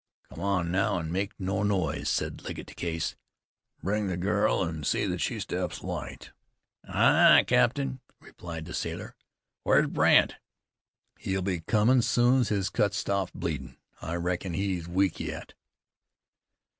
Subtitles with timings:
[0.31, 3.15] "Come on, now, an' make no noise," said Legget to Case.
[3.83, 6.31] "Bring the girl, an' see that she steps light."
[6.83, 9.15] "Ay, ay, cap'n," replied the sailor.
[9.61, 10.37] "Where's Brandt?"
[11.19, 13.77] "He'll be comin' soon's his cut stops bleedin'.
[14.01, 15.53] I reckon he's weak yet."